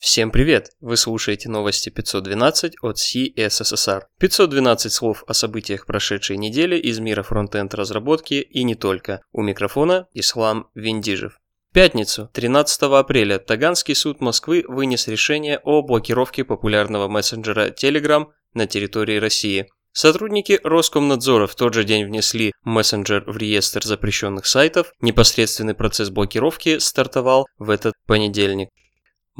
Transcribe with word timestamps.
Всем 0.00 0.30
привет! 0.30 0.70
Вы 0.80 0.96
слушаете 0.96 1.50
новости 1.50 1.90
512 1.90 2.76
от 2.80 2.96
CSSR. 2.96 4.04
512 4.18 4.90
слов 4.90 5.24
о 5.26 5.34
событиях 5.34 5.84
прошедшей 5.84 6.38
недели 6.38 6.76
из 6.76 6.98
мира 7.00 7.22
фронтенд 7.22 7.74
разработки 7.74 8.32
и 8.32 8.64
не 8.64 8.74
только. 8.74 9.20
У 9.30 9.42
микрофона 9.42 10.08
Ислам 10.14 10.70
Виндижев. 10.74 11.38
В 11.70 11.74
пятницу, 11.74 12.30
13 12.32 12.82
апреля, 12.84 13.38
Таганский 13.38 13.94
суд 13.94 14.22
Москвы 14.22 14.64
вынес 14.66 15.06
решение 15.06 15.60
о 15.64 15.82
блокировке 15.82 16.44
популярного 16.44 17.06
мессенджера 17.06 17.68
Telegram 17.68 18.24
на 18.54 18.66
территории 18.66 19.18
России. 19.18 19.68
Сотрудники 19.92 20.58
Роскомнадзора 20.64 21.46
в 21.46 21.54
тот 21.54 21.74
же 21.74 21.84
день 21.84 22.06
внесли 22.06 22.52
мессенджер 22.64 23.30
в 23.30 23.36
реестр 23.36 23.84
запрещенных 23.84 24.46
сайтов. 24.46 24.94
Непосредственный 25.02 25.74
процесс 25.74 26.08
блокировки 26.08 26.78
стартовал 26.78 27.46
в 27.58 27.68
этот 27.68 27.92
понедельник. 28.06 28.70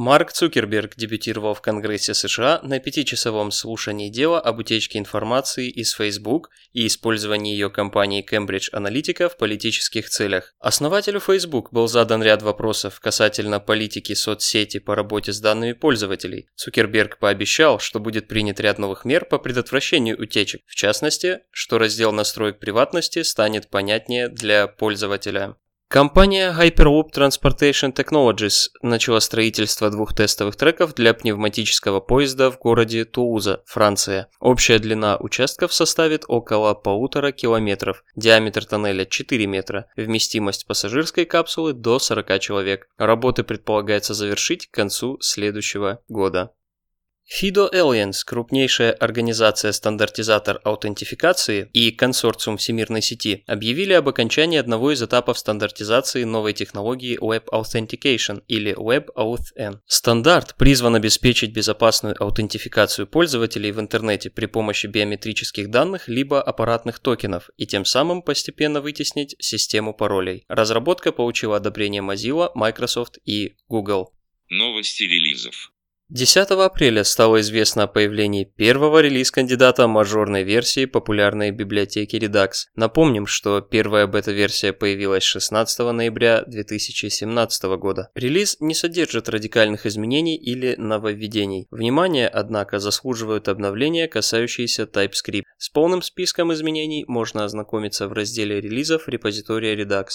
Марк 0.02 0.32
Цукерберг 0.32 0.96
дебютировал 0.96 1.52
в 1.52 1.60
Конгрессе 1.60 2.14
США 2.14 2.60
на 2.62 2.78
пятичасовом 2.78 3.50
слушании 3.50 4.08
дела 4.08 4.40
об 4.40 4.58
утечке 4.58 4.98
информации 4.98 5.68
из 5.68 5.90
Facebook 5.92 6.48
и 6.72 6.86
использовании 6.86 7.52
ее 7.52 7.68
компании 7.68 8.24
Cambridge 8.26 8.72
Analytica 8.72 9.28
в 9.28 9.36
политических 9.36 10.08
целях. 10.08 10.54
Основателю 10.58 11.20
Facebook 11.20 11.72
был 11.72 11.86
задан 11.86 12.22
ряд 12.22 12.40
вопросов 12.40 12.98
касательно 12.98 13.60
политики 13.60 14.14
соцсети 14.14 14.78
по 14.78 14.94
работе 14.94 15.34
с 15.34 15.40
данными 15.40 15.72
пользователей. 15.72 16.48
Цукерберг 16.54 17.18
пообещал, 17.18 17.78
что 17.78 18.00
будет 18.00 18.26
принят 18.26 18.58
ряд 18.58 18.78
новых 18.78 19.04
мер 19.04 19.26
по 19.26 19.38
предотвращению 19.38 20.18
утечек, 20.18 20.62
в 20.66 20.76
частности, 20.76 21.40
что 21.50 21.78
раздел 21.78 22.12
настроек 22.12 22.58
приватности 22.58 23.22
станет 23.22 23.68
понятнее 23.68 24.28
для 24.28 24.66
пользователя. 24.66 25.56
Компания 25.92 26.54
Hyperloop 26.56 27.10
Transportation 27.12 27.92
Technologies 27.92 28.68
начала 28.80 29.18
строительство 29.18 29.90
двух 29.90 30.14
тестовых 30.14 30.54
треков 30.54 30.94
для 30.94 31.14
пневматического 31.14 31.98
поезда 31.98 32.52
в 32.52 32.60
городе 32.60 33.04
Тулуза, 33.04 33.64
Франция. 33.66 34.28
Общая 34.38 34.78
длина 34.78 35.16
участков 35.16 35.74
составит 35.74 36.22
около 36.28 36.74
полутора 36.74 37.32
километров, 37.32 38.04
диаметр 38.14 38.66
тоннеля 38.66 39.04
4 39.04 39.46
метра, 39.48 39.86
вместимость 39.96 40.68
пассажирской 40.68 41.24
капсулы 41.24 41.72
до 41.72 41.98
40 41.98 42.38
человек. 42.38 42.88
Работы 42.96 43.42
предполагается 43.42 44.14
завершить 44.14 44.68
к 44.68 44.70
концу 44.72 45.18
следующего 45.20 46.04
года. 46.08 46.52
FIDO 47.30 47.72
Alliance, 47.72 48.24
крупнейшая 48.26 48.90
организация-стандартизатор 48.92 50.60
аутентификации 50.64 51.70
и 51.72 51.92
консорциум 51.92 52.56
всемирной 52.56 53.02
сети, 53.02 53.44
объявили 53.46 53.92
об 53.92 54.08
окончании 54.08 54.58
одного 54.58 54.90
из 54.90 55.00
этапов 55.00 55.38
стандартизации 55.38 56.24
новой 56.24 56.54
технологии 56.54 57.18
Web 57.20 57.44
Authentication 57.52 58.42
или 58.48 58.74
WebAuthn. 58.74 59.78
Стандарт 59.86 60.56
призван 60.56 60.96
обеспечить 60.96 61.52
безопасную 61.52 62.20
аутентификацию 62.20 63.06
пользователей 63.06 63.70
в 63.70 63.78
интернете 63.78 64.28
при 64.28 64.46
помощи 64.46 64.88
биометрических 64.88 65.70
данных 65.70 66.08
либо 66.08 66.42
аппаратных 66.42 66.98
токенов 66.98 67.50
и 67.56 67.64
тем 67.64 67.84
самым 67.84 68.22
постепенно 68.22 68.80
вытеснить 68.80 69.36
систему 69.38 69.94
паролей. 69.94 70.44
Разработка 70.48 71.12
получила 71.12 71.58
одобрение 71.58 72.02
Mozilla, 72.02 72.50
Microsoft 72.56 73.18
и 73.24 73.54
Google. 73.68 74.12
Новости 74.48 75.04
релизов. 75.04 75.70
10 76.12 76.50
апреля 76.50 77.04
стало 77.04 77.40
известно 77.40 77.84
о 77.84 77.86
появлении 77.86 78.42
первого 78.42 78.98
релиз-кандидата 78.98 79.86
мажорной 79.86 80.42
версии 80.42 80.86
популярной 80.86 81.52
библиотеки 81.52 82.16
Redux. 82.16 82.66
Напомним, 82.74 83.28
что 83.28 83.60
первая 83.60 84.08
бета-версия 84.08 84.72
появилась 84.72 85.22
16 85.22 85.78
ноября 85.92 86.42
2017 86.48 87.62
года. 87.78 88.10
Релиз 88.16 88.56
не 88.58 88.74
содержит 88.74 89.28
радикальных 89.28 89.86
изменений 89.86 90.36
или 90.36 90.74
нововведений. 90.76 91.68
Внимание, 91.70 92.26
однако, 92.26 92.80
заслуживают 92.80 93.46
обновления, 93.46 94.08
касающиеся 94.08 94.88
TypeScript. 94.92 95.44
С 95.58 95.68
полным 95.68 96.02
списком 96.02 96.52
изменений 96.52 97.04
можно 97.06 97.44
ознакомиться 97.44 98.08
в 98.08 98.12
разделе 98.14 98.60
релизов 98.60 99.06
репозитория 99.06 99.76
Redux. 99.76 100.06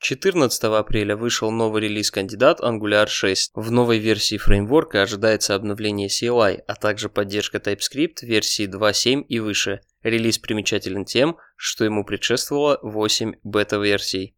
14 0.00 0.64
апреля 0.64 1.16
вышел 1.16 1.50
новый 1.50 1.82
релиз-кандидат 1.82 2.60
Angular 2.60 3.06
6. 3.06 3.52
В 3.54 3.70
новой 3.70 3.98
версии 3.98 4.36
фреймворка 4.36 5.02
ожидается 5.02 5.54
обновление 5.54 6.08
CLI, 6.08 6.62
а 6.66 6.74
также 6.74 7.08
поддержка 7.08 7.58
TypeScript 7.58 8.22
версии 8.22 8.66
2.7 8.66 9.22
и 9.22 9.38
выше. 9.40 9.80
Релиз 10.02 10.38
примечателен 10.38 11.04
тем, 11.04 11.38
что 11.56 11.84
ему 11.84 12.04
предшествовало 12.04 12.78
8 12.82 13.36
бета-версий. 13.42 14.36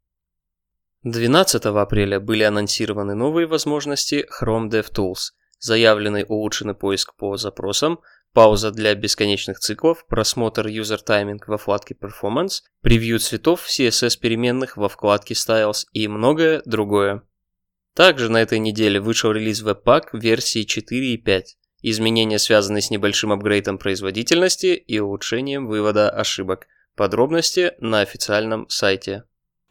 12 1.03 1.67
апреля 1.67 2.21
были 2.21 2.44
анонсированы 2.44 3.15
новые 3.15 3.47
возможности 3.47 4.27
Chrome 4.41 4.69
DevTools, 4.69 5.33
заявленный 5.59 6.25
улучшенный 6.28 6.75
поиск 6.75 7.15
по 7.17 7.37
запросам– 7.37 8.00
пауза 8.37 8.71
для 8.71 8.95
бесконечных 8.95 9.61
циклов, 9.61 10.07
просмотр 10.07 10.67
user 10.67 11.01
timing 11.03 11.41
во 11.47 11.57
вкладке 11.57 11.97
Performance, 11.99 12.65
превью 12.83 13.19
цветов 13.19 13.67
CSS 13.67 14.21
переменных 14.21 14.77
во 14.77 14.91
вкладке 14.91 15.33
Styles 15.33 15.87
и 15.95 16.07
многое 16.07 16.61
другое. 16.67 17.23
Также 17.95 18.29
на 18.29 18.43
этой 18.43 18.59
неделе 18.59 19.01
вышел 19.01 19.33
релиз 19.33 19.65
Webpack 19.65 20.09
версии 20.13 20.65
4 20.65 21.15
и 21.15 21.17
5. 21.17 21.57
Изменения 21.81 22.39
связаны 22.39 22.83
с 22.83 22.91
небольшим 22.91 23.33
апгрейдом 23.33 23.79
производительности 23.79 24.75
и 24.75 24.99
улучшением 24.99 25.67
вывода 25.67 26.11
ошибок. 26.11 26.67
Подробности 26.95 27.73
на 27.81 28.01
официальном 28.03 28.69
сайте. 28.69 29.25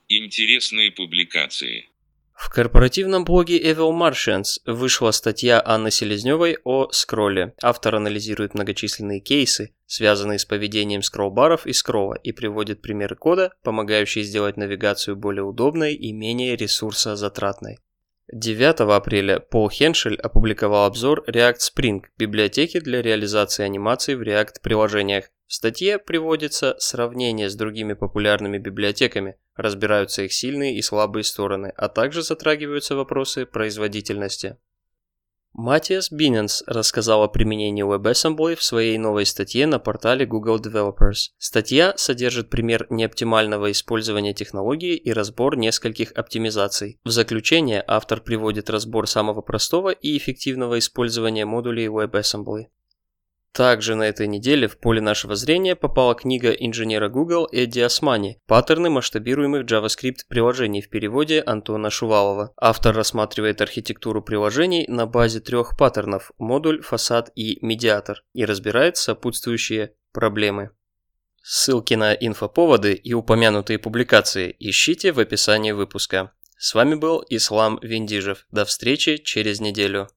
Интересные 0.07 0.89
публикации. 0.89 1.87
В 2.35 2.49
корпоративном 2.49 3.23
блоге 3.23 3.57
Evil 3.59 3.91
Martians 3.91 4.59
вышла 4.65 5.11
статья 5.11 5.61
Анны 5.65 5.89
Селезневой 5.89 6.57
о 6.65 6.89
скролле. 6.91 7.53
Автор 7.61 7.95
анализирует 7.95 8.53
многочисленные 8.53 9.21
кейсы, 9.21 9.73
связанные 9.85 10.37
с 10.37 10.45
поведением 10.45 11.01
скроллбаров 11.01 11.65
и 11.65 11.71
скролла, 11.71 12.15
и 12.15 12.33
приводит 12.33 12.81
примеры 12.81 13.15
кода, 13.15 13.53
помогающие 13.63 14.23
сделать 14.25 14.57
навигацию 14.57 15.15
более 15.15 15.43
удобной 15.43 15.95
и 15.95 16.11
менее 16.11 16.57
ресурсозатратной. 16.57 17.79
9 18.33 18.81
апреля 18.81 19.39
Пол 19.39 19.69
Хеншель 19.69 20.15
опубликовал 20.15 20.85
обзор 20.85 21.23
React 21.27 21.59
Spring, 21.59 22.01
библиотеки 22.17 22.79
для 22.79 23.01
реализации 23.01 23.63
анимаций 23.63 24.15
в 24.15 24.21
React 24.21 24.61
приложениях. 24.61 25.25
В 25.47 25.53
статье 25.53 25.99
приводится 25.99 26.75
сравнение 26.79 27.49
с 27.49 27.55
другими 27.55 27.93
популярными 27.93 28.57
библиотеками, 28.57 29.37
разбираются 29.55 30.23
их 30.23 30.33
сильные 30.33 30.75
и 30.75 30.81
слабые 30.81 31.23
стороны, 31.23 31.71
а 31.77 31.87
также 31.87 32.23
затрагиваются 32.23 32.95
вопросы 32.95 33.45
производительности. 33.45 34.57
Матиас 35.57 36.11
Биненс 36.11 36.63
рассказал 36.67 37.23
о 37.23 37.29
применении 37.29 37.85
WebAssembly 37.85 38.55
в 38.55 38.63
своей 38.63 38.97
новой 38.97 39.25
статье 39.25 39.65
на 39.67 39.79
портале 39.79 40.25
Google 40.25 40.59
Developers. 40.59 41.29
Статья 41.37 41.93
содержит 41.95 42.49
пример 42.49 42.87
неоптимального 42.89 43.71
использования 43.71 44.33
технологии 44.33 44.97
и 44.97 45.13
разбор 45.13 45.55
нескольких 45.55 46.11
оптимизаций. 46.11 46.99
В 47.05 47.09
заключение 47.09 47.81
автор 47.87 48.19
приводит 48.19 48.69
разбор 48.69 49.07
самого 49.07 49.41
простого 49.41 49.91
и 49.91 50.17
эффективного 50.17 50.77
использования 50.77 51.45
модулей 51.45 51.87
WebAssembly. 51.87 52.65
Также 53.55 53.95
на 53.95 54.03
этой 54.03 54.27
неделе 54.27 54.67
в 54.67 54.77
поле 54.77 54.99
нашего 54.99 55.37
зрения 55.37 55.77
попала 55.77 56.13
книга 56.13 56.51
инженера 56.51 57.07
Google 57.07 57.47
Эдди 57.53 57.79
Османи 57.79 58.37
«Паттерны 58.47 58.89
масштабируемых 58.89 59.63
JavaScript 59.63 60.27
приложений» 60.27 60.81
в 60.81 60.89
переводе 60.89 61.41
Антона 61.45 61.89
Шувалова. 61.89 62.53
Автор 62.57 62.93
рассматривает 62.93 63.61
архитектуру 63.61 64.21
приложений 64.21 64.87
на 64.89 65.05
базе 65.05 65.39
трех 65.39 65.77
паттернов– 65.77 66.33
модуль, 66.37 66.81
фасад 66.81 67.31
и 67.35 67.57
медиатор 67.65 68.25
и 68.33 68.43
разбирает 68.43 68.97
сопутствующие 68.97 69.93
проблемы. 70.11 70.71
Ссылки 71.41 71.93
на 71.93 72.13
инфоповоды 72.13 72.93
и 72.93 73.13
упомянутые 73.13 73.79
публикации 73.79 74.53
ищите 74.59 75.13
в 75.13 75.19
описании 75.19 75.71
выпуска. 75.71 76.33
С 76.57 76.73
вами 76.73 76.95
был 76.95 77.23
Ислам 77.29 77.79
Виндижев. 77.81 78.47
До 78.51 78.65
встречи 78.65 79.15
через 79.15 79.61
неделю. 79.61 80.09